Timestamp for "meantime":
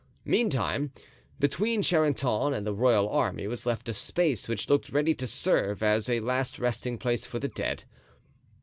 0.25-0.91